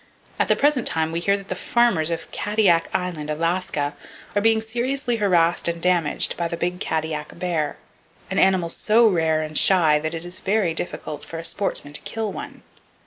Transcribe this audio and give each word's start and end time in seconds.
At 0.39 0.47
the 0.47 0.55
present 0.55 0.87
time, 0.87 1.11
we 1.11 1.19
hear 1.19 1.37
that 1.37 1.49
the 1.49 1.55
farmers(!) 1.55 2.09
of 2.09 2.31
Kadiak 2.31 2.85
Island, 2.91 3.29
Alaska, 3.29 3.93
are 4.35 4.41
being 4.41 4.59
seriously 4.59 5.17
harassed 5.17 5.67
and 5.67 5.79
damaged 5.79 6.35
by 6.37 6.47
the 6.47 6.57
big 6.57 6.79
Kadiak 6.79 7.37
bear,—an 7.37 8.39
animal 8.39 8.69
so 8.69 9.07
rare 9.07 9.43
and 9.43 9.55
shy 9.55 9.99
that 9.99 10.15
it 10.15 10.25
is 10.25 10.39
very 10.39 10.73
difficult 10.73 11.23
for 11.23 11.37
a 11.37 11.45
sportsman 11.45 11.93
to 11.93 12.01
kill 12.01 12.31
one! 12.31 12.63